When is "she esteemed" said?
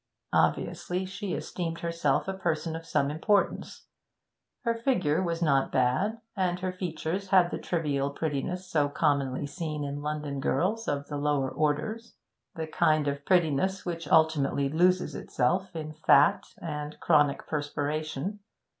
1.05-1.81